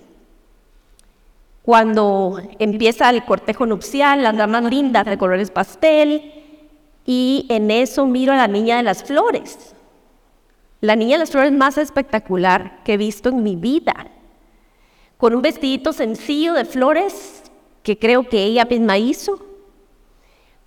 Cuando 1.63 2.41
empieza 2.58 3.10
el 3.10 3.24
cortejo 3.25 3.65
nupcial, 3.65 4.24
las 4.24 4.36
damas 4.36 4.63
lindas 4.63 5.06
de 5.06 5.18
colores 5.18 5.51
pastel, 5.51 6.34
y 7.06 7.46
en 7.50 7.72
eso 7.72 8.06
miro 8.06 8.34
a 8.34 8.38
la 8.38 8.48
niña 8.48 8.77
de 8.77 8.84
las 8.84 9.03
flores. 9.03 9.75
La 10.82 10.96
niña 10.96 11.15
de 11.15 11.20
las 11.20 11.32
flores 11.32 11.51
más 11.51 11.77
espectacular 11.77 12.84
que 12.84 12.94
he 12.94 12.98
visto 12.98 13.29
en 13.29 13.44
mi 13.44 13.56
vida. 13.56 14.08
Con 15.18 15.36
un 15.36 15.41
vestidito 15.41 15.91
sencillo 15.91 16.53
de 16.53 16.65
flores 16.65 17.44
que 17.84 17.98
creo 17.98 18.27
que 18.27 18.44
ella 18.44 18.65
misma 18.65 18.98
hizo, 18.98 19.46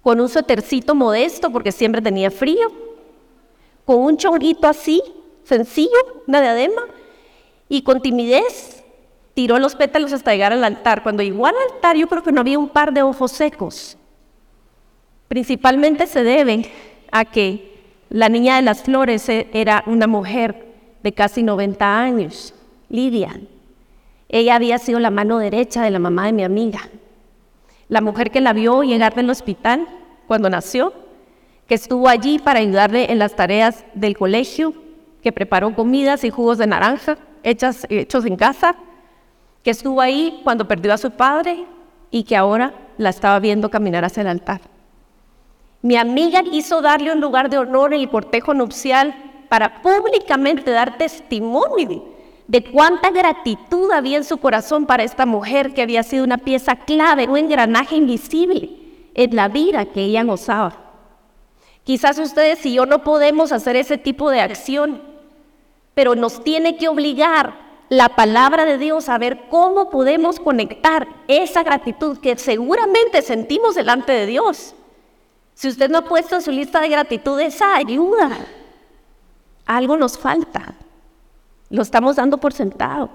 con 0.03 0.21
un 0.21 0.29
suétercito 0.29 0.95
modesto 0.95 1.51
porque 1.51 1.73
siempre 1.73 2.03
tenía 2.03 2.31
frío, 2.31 2.71
con 3.85 3.99
un 3.99 4.17
chonguito 4.17 4.67
así, 4.67 5.03
sencillo, 5.45 5.97
una 6.27 6.41
diadema, 6.41 6.83
y 7.73 7.81
con 7.81 8.03
timidez 8.03 8.85
tiró 9.33 9.59
los 9.59 9.77
pétalos 9.77 10.13
hasta 10.13 10.33
llegar 10.33 10.53
al 10.53 10.63
altar. 10.63 11.03
Cuando 11.03 11.23
llegó 11.23 11.47
al 11.47 11.55
altar 11.71 11.97
yo 11.97 12.07
creo 12.07 12.23
que 12.23 12.31
no 12.31 12.43
había 12.43 12.59
un 12.59 12.69
par 12.69 12.93
de 12.93 13.01
ojos 13.01 13.33
secos. 13.33 13.97
Principalmente 15.27 16.07
se 16.07 16.23
debe 16.23 16.71
a 17.11 17.25
que 17.25 17.73
la 18.11 18.29
niña 18.29 18.57
de 18.57 18.63
las 18.63 18.83
flores 18.83 19.27
e, 19.31 19.49
era 19.55 19.85
una 19.87 20.07
mujer 20.07 20.67
de 21.03 21.15
casi 21.15 21.43
90 21.43 21.99
años, 21.99 22.55
Lidia. 22.91 23.41
Ella 24.29 24.57
había 24.57 24.77
sido 24.77 25.01
la 25.01 25.11
mano 25.11 25.39
derecha 25.39 25.83
de 25.83 25.91
la 25.93 25.99
mamá 25.99 26.27
de 26.27 26.33
mi 26.33 26.45
amiga 26.45 26.91
la 27.89 28.03
mujer 28.03 28.31
que 28.31 28.43
la 28.43 28.53
vio 28.53 28.83
llegar 28.83 29.15
del 29.15 29.29
hospital 29.29 29.87
cuando 30.27 30.49
nació, 30.49 30.93
que 31.67 31.75
estuvo 31.75 32.09
allí 32.09 32.39
para 32.39 32.61
ayudarle 32.61 33.13
en 33.13 33.19
las 33.19 33.35
tareas 33.37 33.85
del 33.95 34.17
colegio, 34.17 34.75
que 35.23 35.33
preparó 35.33 35.75
comidas 35.75 36.25
y 36.25 36.31
jugos 36.31 36.57
de 36.59 36.67
naranja 36.67 37.19
hechas, 37.43 37.87
hechos 37.89 38.25
en 38.25 38.37
casa, 38.37 38.77
que 39.63 39.71
estuvo 39.71 40.01
ahí 40.01 40.41
cuando 40.45 40.67
perdió 40.67 40.93
a 40.93 40.99
su 40.99 41.11
padre 41.11 41.65
y 42.11 42.25
que 42.25 42.37
ahora 42.37 42.75
la 42.99 43.11
estaba 43.11 43.39
viendo 43.41 43.71
caminar 43.71 44.05
hacia 44.05 44.23
el 44.23 44.29
altar. 44.29 44.61
Mi 45.83 45.97
amiga 45.97 46.43
quiso 46.43 46.81
darle 46.81 47.13
un 47.13 47.21
lugar 47.21 47.51
de 47.51 47.59
honor 47.59 47.93
en 47.93 48.01
el 48.01 48.09
cortejo 48.09 48.55
nupcial 48.55 49.15
para 49.49 49.83
públicamente 49.83 50.71
dar 50.71 50.97
testimonio 50.97 52.05
de 52.47 52.65
cuánta 52.65 53.11
gratitud 53.11 53.91
había 53.93 54.19
en 54.19 54.25
su 54.25 54.39
corazón 54.39 54.87
para 54.87 55.03
esta 55.03 55.27
mujer 55.27 55.75
que 55.75 55.83
había 55.83 56.03
sido 56.03 56.25
una 56.25 56.39
pieza 56.39 56.77
clave, 56.77 57.29
un 57.29 57.37
engranaje 57.37 57.97
invisible 57.97 58.71
en 59.15 59.35
la 59.35 59.49
vida 59.49 59.87
que 59.87 60.03
ella 60.03 60.23
gozaba. 60.23 60.83
Quizás 61.85 62.19
ustedes 62.19 62.65
y 62.65 62.75
yo 62.75 62.87
no 62.87 63.03
podemos 63.03 63.53
hacer 63.53 63.77
ese 63.77 63.99
tipo 63.99 64.31
de 64.31 64.41
acción, 64.41 65.03
pero 65.95 66.15
nos 66.15 66.43
tiene 66.43 66.77
que 66.77 66.89
obligar 66.89 67.55
la 67.89 68.11
palabra 68.11 68.65
de 68.65 68.79
Dios 68.79 69.09
a 69.09 69.19
ver 69.19 69.49
cómo 69.51 69.91
podemos 69.91 70.41
conectar 70.41 71.07
esa 71.29 71.63
gratitud 71.63 72.19
que 72.19 72.39
seguramente 72.39 73.21
sentimos 73.21 73.75
delante 73.75 74.13
de 74.13 74.27
Dios. 74.27 74.75
Si 75.55 75.69
usted 75.69 75.91
no 75.91 75.99
ha 75.99 76.05
puesto 76.05 76.37
en 76.37 76.43
su 76.43 76.51
lista 76.51 76.81
de 76.81 76.89
gratitud 76.89 77.39
esa 77.39 77.77
ayuda, 77.77 78.31
algo 79.67 79.97
nos 79.99 80.17
falta. 80.17 80.75
Lo 81.69 81.83
estamos 81.83 82.17
dando 82.17 82.39
por 82.39 82.55
sentado. 82.55 83.11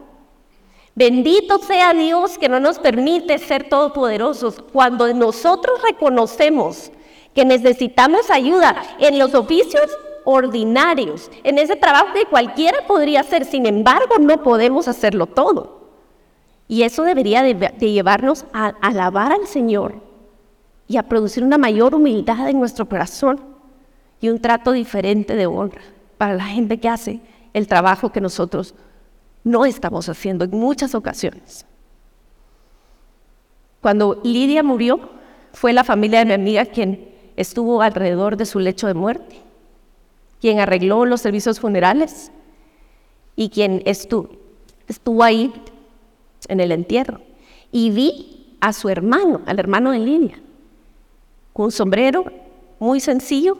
Bendito 0.93 1.59
sea 1.59 1.93
Dios 1.93 2.37
que 2.37 2.49
no 2.49 2.59
nos 2.59 2.79
permite 2.79 3.37
ser 3.39 3.69
todopoderosos. 3.69 4.63
Cuando 4.71 5.11
nosotros 5.13 5.81
reconocemos 5.81 6.91
que 7.33 7.45
necesitamos 7.45 8.31
ayuda 8.31 8.81
en 8.99 9.19
los 9.19 9.35
oficios 9.35 9.85
ordinarios, 10.29 11.31
en 11.45 11.57
ese 11.57 11.77
trabajo 11.77 12.07
que 12.13 12.25
cualquiera 12.25 12.79
podría 12.85 13.21
hacer, 13.21 13.45
sin 13.45 13.65
embargo 13.65 14.15
no 14.19 14.43
podemos 14.43 14.89
hacerlo 14.89 15.25
todo. 15.25 15.87
Y 16.67 16.83
eso 16.83 17.03
debería 17.03 17.43
de, 17.43 17.53
llevarnos 17.79 18.43
a 18.51 18.73
alabar 18.81 19.31
al 19.31 19.47
Señor 19.47 20.01
y 20.85 20.97
a 20.97 21.03
producir 21.03 21.45
una 21.45 21.57
mayor 21.57 21.95
humildad 21.95 22.49
en 22.49 22.59
nuestro 22.59 22.89
corazón 22.89 23.39
y 24.19 24.27
un 24.27 24.41
trato 24.41 24.73
diferente 24.73 25.33
de 25.33 25.45
honra 25.45 25.81
para 26.17 26.33
la 26.33 26.43
gente 26.43 26.77
que 26.77 26.89
hace 26.89 27.21
el 27.53 27.69
trabajo 27.69 28.11
que 28.11 28.19
nosotros 28.19 28.75
no 29.45 29.63
estamos 29.65 30.09
haciendo 30.09 30.43
en 30.43 30.51
muchas 30.51 30.93
ocasiones. 30.93 31.65
Cuando 33.79 34.19
Lidia 34.25 34.61
murió, 34.61 35.09
fue 35.53 35.71
la 35.71 35.85
familia 35.85 36.19
de 36.19 36.25
mi 36.25 36.33
amiga 36.33 36.65
quien 36.65 37.15
estuvo 37.37 37.81
alrededor 37.81 38.35
de 38.35 38.45
su 38.45 38.59
lecho 38.59 38.87
de 38.87 38.93
muerte, 38.93 39.46
quien 40.39 40.59
arregló 40.59 41.05
los 41.05 41.21
servicios 41.21 41.59
funerales 41.59 42.31
y 43.35 43.49
quien 43.49 43.81
estuvo, 43.85 44.29
estuvo 44.87 45.23
ahí 45.23 45.53
en 46.47 46.59
el 46.59 46.71
entierro. 46.71 47.21
Y 47.71 47.91
vi 47.91 48.57
a 48.61 48.73
su 48.73 48.89
hermano, 48.89 49.41
al 49.45 49.59
hermano 49.59 49.91
de 49.91 49.99
Lidia, 49.99 50.41
con 51.53 51.65
un 51.65 51.71
sombrero 51.71 52.25
muy 52.79 52.99
sencillo, 52.99 53.57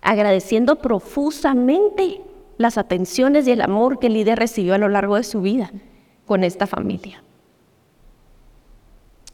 agradeciendo 0.00 0.76
profusamente 0.76 2.20
las 2.58 2.78
atenciones 2.78 3.46
y 3.46 3.52
el 3.52 3.60
amor 3.60 3.98
que 3.98 4.08
líder 4.08 4.38
recibió 4.38 4.74
a 4.74 4.78
lo 4.78 4.88
largo 4.88 5.16
de 5.16 5.24
su 5.24 5.40
vida 5.40 5.70
con 6.26 6.44
esta 6.44 6.66
familia. 6.66 7.22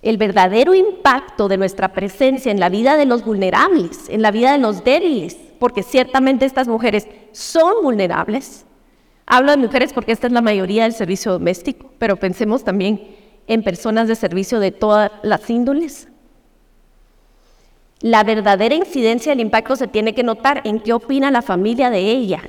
El 0.03 0.17
verdadero 0.17 0.75
impacto 0.75 1.49
de 1.49 1.57
nuestra 1.57 1.93
presencia 1.93 2.53
en 2.53 2.61
la 2.61 2.69
vida 2.69 2.97
de 2.97 3.07
los 3.07 3.25
vulnerables, 3.25 4.09
en 4.09 4.23
la 4.23 4.31
vida 4.31 4.53
de 4.53 4.59
los 4.59 4.85
débiles, 4.85 5.37
porque 5.59 5.83
ciertamente 5.83 6.47
estas 6.47 6.69
mujeres 6.69 7.07
son 7.33 7.83
vulnerables. 7.83 8.65
Hablo 9.27 9.51
de 9.51 9.59
mujeres 9.59 9.93
porque 9.93 10.13
esta 10.13 10.27
es 10.27 10.33
la 10.33 10.41
mayoría 10.41 10.85
del 10.85 10.93
servicio 10.93 11.33
doméstico, 11.33 11.93
pero 11.99 12.17
pensemos 12.17 12.65
también 12.65 13.17
en 13.47 13.63
personas 13.63 14.09
de 14.09 14.15
servicio 14.15 14.61
de 14.61 14.73
todas 14.73 15.11
las 15.23 15.49
índoles. 15.51 16.09
La 18.01 18.23
verdadera 18.23 18.75
incidencia 18.75 19.33
del 19.33 19.41
impacto 19.41 19.75
se 19.75 19.89
tiene 19.89 20.15
que 20.15 20.23
notar 20.23 20.63
en 20.65 20.81
qué 20.81 20.93
opina 20.93 21.31
la 21.31 21.43
familia 21.43 21.91
de 21.91 21.99
ella, 21.99 22.43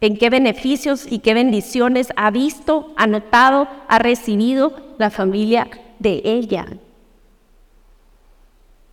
en 0.00 0.16
qué 0.16 0.30
beneficios 0.30 1.06
y 1.10 1.18
qué 1.18 1.34
bendiciones 1.34 2.08
ha 2.16 2.30
visto, 2.30 2.92
ha 2.96 3.06
notado, 3.06 3.68
ha 3.86 3.98
recibido 3.98 4.94
la 4.98 5.10
familia 5.10 5.68
de 5.98 6.22
ella. 6.24 6.66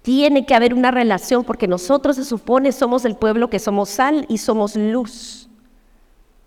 Tiene 0.04 0.46
que 0.46 0.54
haber 0.54 0.74
una 0.74 0.92
relación 0.92 1.46
porque 1.46 1.68
nosotros 1.68 2.18
se 2.18 2.26
supone 2.26 2.74
somos 2.74 3.06
el 3.06 3.16
pueblo 3.16 3.50
que 3.50 3.58
somos 3.58 3.90
sal 3.90 4.26
y 4.28 4.38
somos 4.38 4.76
luz. 4.76 5.50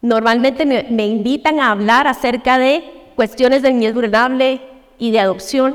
Normalmente 0.02 0.66
me, 0.66 1.06
invitan 1.06 1.58
a 1.58 1.70
hablar 1.70 2.06
acerca 2.06 2.58
de 2.58 2.84
cuestiones 3.16 3.62
de 3.62 3.72
niñez 3.72 3.94
vulnerable 3.94 4.60
y 4.98 5.10
de 5.10 5.20
adopción. 5.20 5.74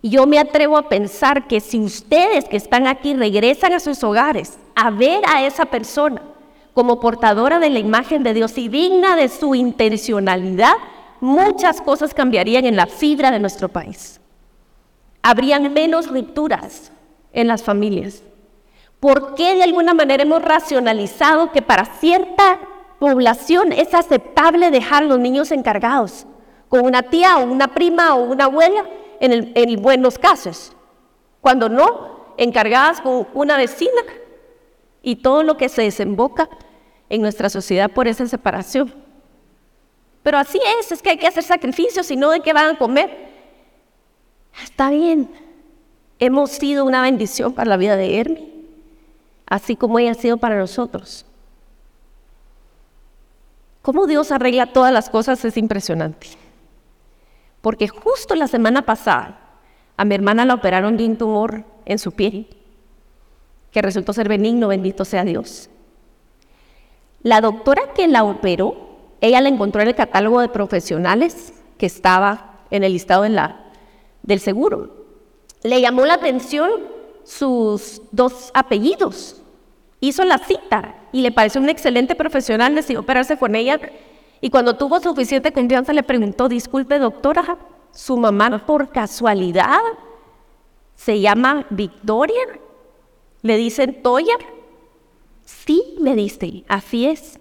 Y 0.00 0.08
yo 0.08 0.26
me 0.26 0.38
atrevo 0.38 0.78
a 0.78 0.88
pensar 0.88 1.46
que 1.46 1.60
si 1.60 1.80
ustedes 1.80 2.46
que 2.46 2.56
están 2.56 2.86
aquí 2.86 3.12
regresan 3.12 3.74
a 3.74 3.80
sus 3.80 4.02
hogares 4.02 4.58
a 4.74 4.90
ver 4.90 5.22
a 5.28 5.44
esa 5.44 5.66
persona 5.66 6.22
como 6.72 6.98
portadora 6.98 7.58
de 7.58 7.68
la 7.68 7.78
imagen 7.78 8.22
de 8.22 8.32
Dios 8.32 8.56
y 8.56 8.68
digna 8.68 9.16
de 9.16 9.28
su 9.28 9.54
intencionalidad, 9.54 10.74
muchas 11.20 11.82
cosas 11.82 12.14
cambiarían 12.14 12.64
en 12.64 12.76
la 12.76 12.86
fibra 12.86 13.30
de 13.30 13.38
nuestro 13.38 13.68
país. 13.68 14.18
Habrían 15.28 15.72
menos 15.72 16.06
rupturas 16.06 16.92
en 17.32 17.48
las 17.48 17.64
familias. 17.64 18.22
¿Por 19.00 19.34
qué 19.34 19.56
de 19.56 19.64
alguna 19.64 19.92
manera 19.92 20.22
hemos 20.22 20.40
racionalizado 20.40 21.50
que 21.50 21.62
para 21.62 21.84
cierta 21.84 22.60
población 23.00 23.72
es 23.72 23.92
aceptable 23.92 24.70
dejar 24.70 25.02
a 25.02 25.06
los 25.06 25.18
niños 25.18 25.50
encargados 25.50 26.28
con 26.68 26.84
una 26.84 27.02
tía 27.02 27.38
o 27.38 27.42
una 27.42 27.66
prima 27.74 28.14
o 28.14 28.22
una 28.22 28.44
abuela 28.44 28.86
en, 29.18 29.50
en 29.56 29.82
buenos 29.82 30.16
casos? 30.16 30.76
Cuando 31.40 31.68
no, 31.68 32.34
encargadas 32.36 33.00
con 33.00 33.26
una 33.34 33.56
vecina 33.56 34.02
y 35.02 35.16
todo 35.16 35.42
lo 35.42 35.56
que 35.56 35.68
se 35.68 35.82
desemboca 35.82 36.48
en 37.08 37.20
nuestra 37.20 37.50
sociedad 37.50 37.90
por 37.90 38.06
esa 38.06 38.28
separación. 38.28 38.94
Pero 40.22 40.38
así 40.38 40.60
es, 40.78 40.92
es 40.92 41.02
que 41.02 41.10
hay 41.10 41.18
que 41.18 41.26
hacer 41.26 41.42
sacrificios, 41.42 42.06
si 42.06 42.14
no, 42.14 42.30
¿de 42.30 42.38
qué 42.38 42.52
van 42.52 42.76
a 42.76 42.78
comer? 42.78 43.34
Está 44.62 44.90
bien, 44.90 45.30
hemos 46.18 46.50
sido 46.50 46.84
una 46.84 47.02
bendición 47.02 47.52
para 47.52 47.68
la 47.68 47.76
vida 47.76 47.96
de 47.96 48.18
Hermi, 48.18 48.52
así 49.46 49.76
como 49.76 49.98
ella 49.98 50.12
ha 50.12 50.14
sido 50.14 50.38
para 50.38 50.58
nosotros. 50.58 51.26
Cómo 53.82 54.06
Dios 54.06 54.32
arregla 54.32 54.72
todas 54.72 54.92
las 54.92 55.10
cosas 55.10 55.44
es 55.44 55.56
impresionante. 55.56 56.28
Porque 57.60 57.88
justo 57.88 58.34
la 58.34 58.48
semana 58.48 58.82
pasada 58.82 59.40
a 59.96 60.04
mi 60.04 60.14
hermana 60.14 60.44
la 60.44 60.54
operaron 60.54 60.96
de 60.96 61.06
un 61.06 61.16
tumor 61.16 61.64
en 61.84 61.98
su 61.98 62.12
piel, 62.12 62.48
que 63.70 63.82
resultó 63.82 64.12
ser 64.12 64.28
benigno, 64.28 64.68
bendito 64.68 65.04
sea 65.04 65.24
Dios. 65.24 65.70
La 67.22 67.40
doctora 67.40 67.92
que 67.94 68.08
la 68.08 68.24
operó 68.24 68.86
ella 69.20 69.40
la 69.40 69.48
encontró 69.48 69.82
en 69.82 69.88
el 69.88 69.94
catálogo 69.94 70.40
de 70.40 70.48
profesionales 70.48 71.52
que 71.78 71.86
estaba 71.86 72.60
en 72.70 72.84
el 72.84 72.92
listado 72.92 73.24
del 74.26 74.40
seguro. 74.40 75.06
Le 75.62 75.80
llamó 75.80 76.04
la 76.04 76.14
atención 76.14 76.70
sus 77.24 78.02
dos 78.12 78.50
apellidos. 78.54 79.40
Hizo 80.00 80.24
la 80.24 80.38
cita 80.38 80.94
y 81.12 81.22
le 81.22 81.32
pareció 81.32 81.60
un 81.60 81.68
excelente 81.68 82.14
profesional, 82.14 82.74
decidió 82.74 83.00
operarse 83.00 83.38
con 83.38 83.54
ella. 83.54 83.80
Y 84.40 84.50
cuando 84.50 84.76
tuvo 84.76 85.00
suficiente 85.00 85.52
confianza 85.52 85.92
le 85.92 86.02
preguntó, 86.02 86.48
disculpe 86.48 86.98
doctora, 86.98 87.58
¿su 87.92 88.16
mamá 88.16 88.66
por 88.66 88.90
casualidad 88.90 89.80
se 90.94 91.20
llama 91.20 91.66
Victoria? 91.70 92.60
¿Le 93.42 93.56
dicen 93.56 94.02
Toya? 94.02 94.36
Sí, 95.44 95.94
le 95.98 96.14
dice, 96.14 96.64
así 96.68 97.06
es. 97.06 97.38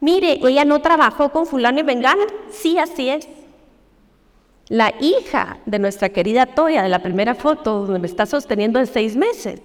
Mire, 0.00 0.38
ella 0.46 0.64
no 0.64 0.80
trabajó 0.82 1.30
con 1.32 1.46
fulano 1.46 1.80
y 1.80 1.82
vengana. 1.82 2.24
Sí, 2.50 2.78
así 2.78 3.08
es. 3.08 3.26
La 4.68 4.94
hija 4.98 5.58
de 5.66 5.78
nuestra 5.78 6.08
querida 6.08 6.46
Toya, 6.46 6.82
de 6.82 6.88
la 6.88 7.02
primera 7.02 7.34
foto, 7.34 7.80
donde 7.80 7.98
me 7.98 8.06
está 8.06 8.24
sosteniendo 8.24 8.78
de 8.78 8.86
seis 8.86 9.14
meses, 9.14 9.60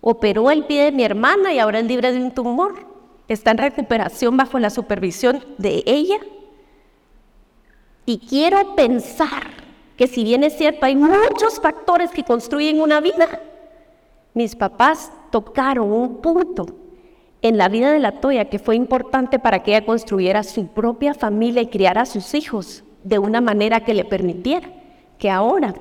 operó 0.00 0.50
el 0.50 0.64
pie 0.64 0.84
de 0.84 0.92
mi 0.92 1.04
hermana 1.04 1.52
y 1.52 1.58
ahora 1.58 1.80
es 1.80 1.84
libre 1.84 2.12
de 2.12 2.20
un 2.20 2.30
tumor. 2.30 2.86
Está 3.28 3.50
en 3.50 3.58
recuperación 3.58 4.36
bajo 4.36 4.58
la 4.58 4.70
supervisión 4.70 5.44
de 5.58 5.82
ella. 5.84 6.16
Y 8.06 8.18
quiero 8.18 8.74
pensar 8.74 9.50
que 9.98 10.06
si 10.06 10.24
bien 10.24 10.44
es 10.44 10.56
cierto, 10.56 10.86
hay 10.86 10.96
muchos 10.96 11.60
factores 11.60 12.10
que 12.10 12.24
construyen 12.24 12.80
una 12.80 13.00
vida, 13.00 13.40
mis 14.32 14.54
papás 14.54 15.10
tocaron 15.30 15.92
un 15.92 16.22
punto 16.22 16.66
en 17.42 17.58
la 17.58 17.68
vida 17.68 17.92
de 17.92 17.98
la 17.98 18.20
Toya 18.20 18.46
que 18.46 18.58
fue 18.58 18.76
importante 18.76 19.38
para 19.38 19.62
que 19.62 19.72
ella 19.72 19.84
construyera 19.84 20.42
su 20.42 20.68
propia 20.68 21.14
familia 21.14 21.62
y 21.62 21.66
criara 21.66 22.02
a 22.02 22.06
sus 22.06 22.34
hijos 22.34 22.84
de 23.06 23.20
una 23.20 23.40
manera 23.40 23.84
que 23.84 23.94
le 23.94 24.04
permitiera 24.04 24.68
que 25.16 25.30
ahora 25.30 25.74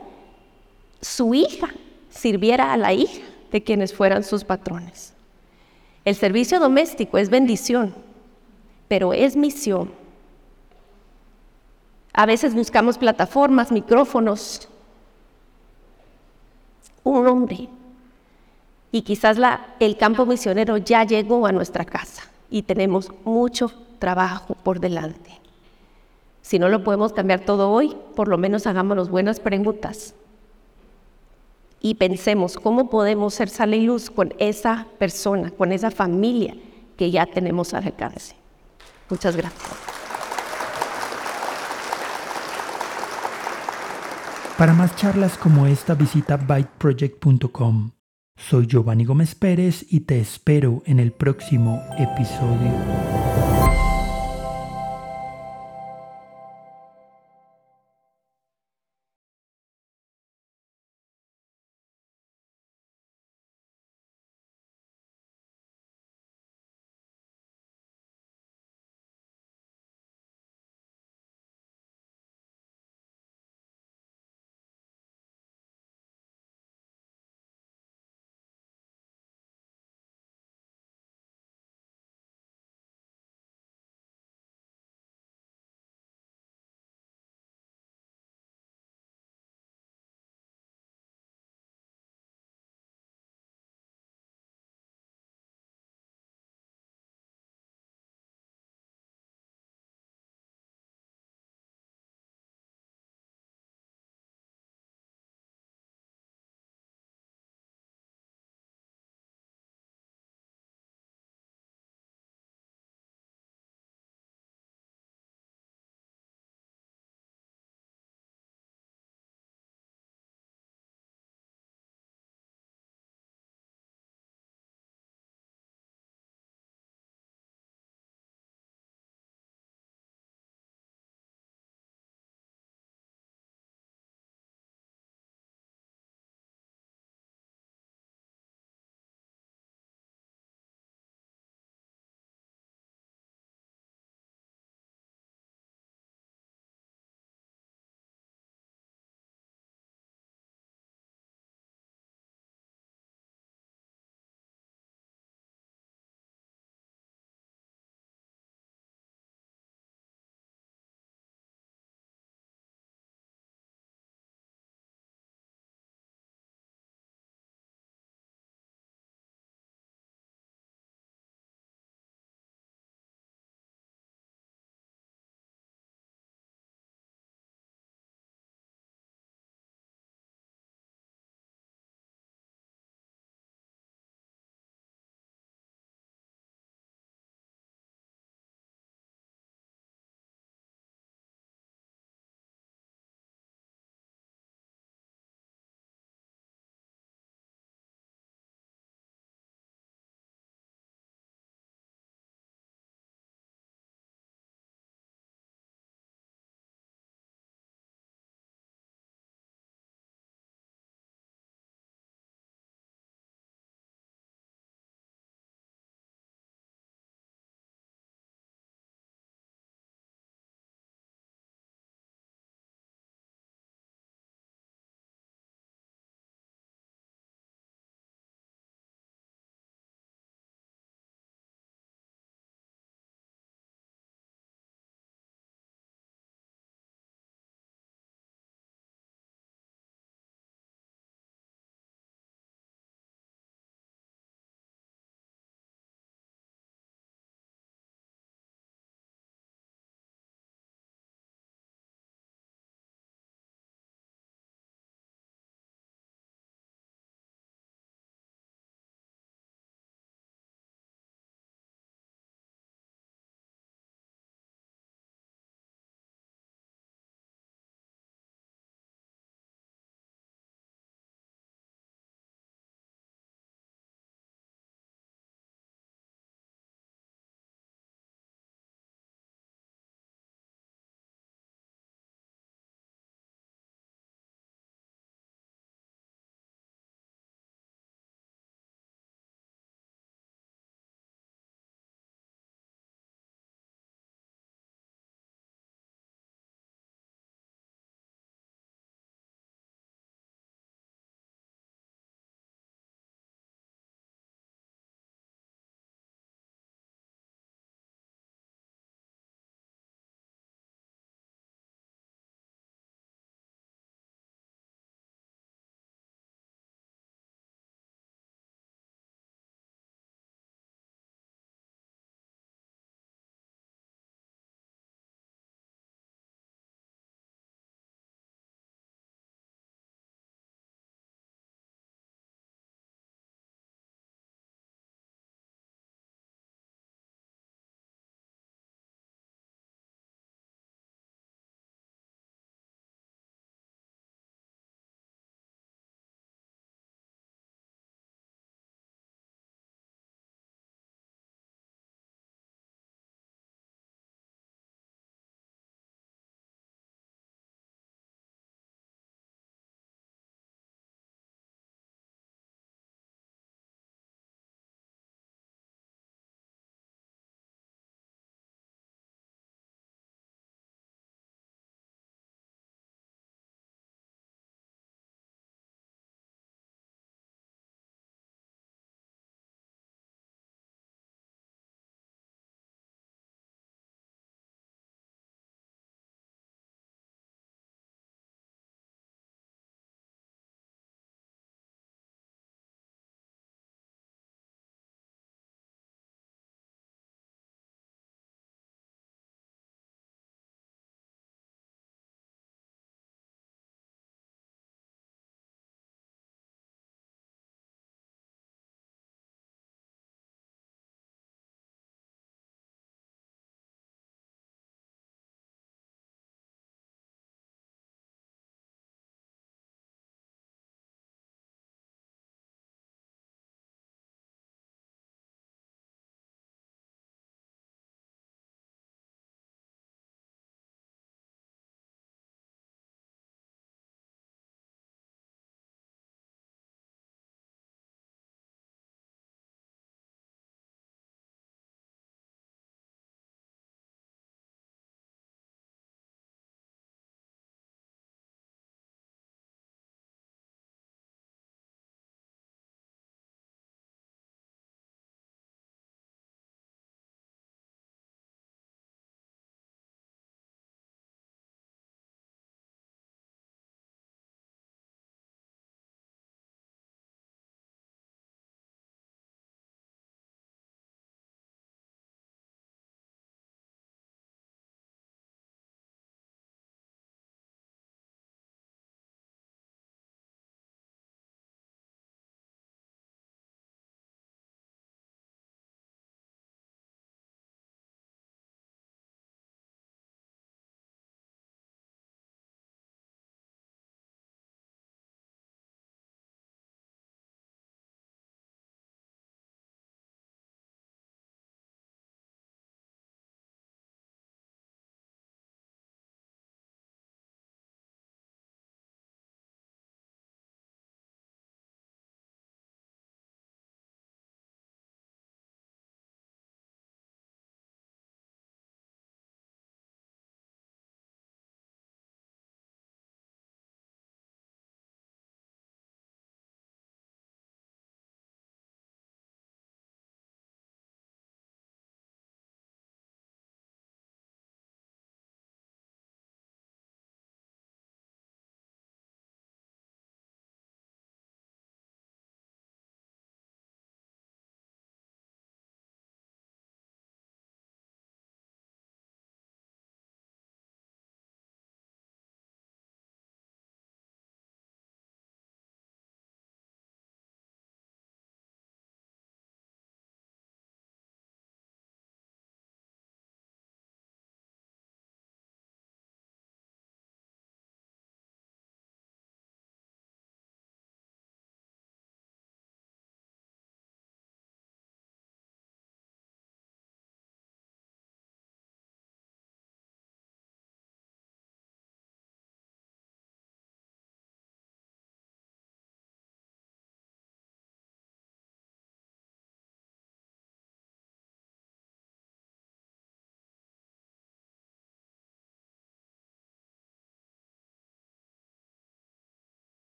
su 1.01 1.33
hija 1.33 1.69
sirviera 2.09 2.71
a 2.71 2.77
la 2.77 2.93
hija 2.93 3.23
de 3.51 3.63
quienes 3.63 3.95
fueran 3.95 4.23
sus 4.23 4.43
patrones. 4.43 5.13
El 6.03 6.15
servicio 6.15 6.59
doméstico 6.59 7.17
es 7.17 7.31
bendición, 7.31 7.95
pero 8.87 9.11
es 9.11 9.35
misión. 9.35 9.91
A 12.13 12.27
veces 12.27 12.53
buscamos 12.53 12.99
plataformas, 12.99 13.71
micrófonos, 13.71 14.69
un 17.03 17.27
hombre 17.27 17.69
y 18.91 19.01
quizás 19.01 19.37
el 19.79 19.97
campo 19.97 20.27
misionero 20.27 20.77
ya 20.77 21.03
llegó 21.03 21.47
a 21.47 21.51
nuestra 21.51 21.85
casa 21.85 22.21
y 22.51 22.61
tenemos 22.61 23.11
mucho 23.23 23.71
trabajo 23.97 24.55
por 24.63 24.79
delante. 24.79 25.44
Si 26.45 26.59
no 26.59 26.69
lo 26.69 26.83
podemos 26.83 27.11
cambiar 27.11 27.39
todo 27.39 27.71
hoy, 27.71 27.97
por 28.15 28.27
lo 28.27 28.37
menos 28.37 28.67
hagámonos 28.67 29.09
buenas 29.09 29.39
preguntas 29.39 30.13
y 31.81 31.95
pensemos 31.95 32.57
cómo 32.57 32.87
podemos 32.87 33.33
ser 33.33 33.49
sal 33.49 33.73
y 33.73 33.81
luz 33.81 34.11
con 34.11 34.31
esa 34.37 34.85
persona, 34.99 35.49
con 35.49 35.71
esa 35.71 35.89
familia 35.89 36.55
que 36.97 37.09
ya 37.09 37.25
tenemos 37.25 37.73
al 37.73 37.85
alcance. 37.85 38.35
Muchas 39.09 39.35
gracias. 39.35 39.71
Para 44.55 44.73
más 44.73 44.95
charlas 44.95 45.39
como 45.39 45.65
esta 45.65 45.95
visita 45.95 46.37
byteproject.com. 46.37 47.89
Soy 48.37 48.67
Giovanni 48.67 49.03
Gómez 49.03 49.33
Pérez 49.33 49.83
y 49.89 50.01
te 50.01 50.19
espero 50.19 50.83
en 50.85 50.99
el 50.99 51.11
próximo 51.11 51.81
episodio. 51.97 53.34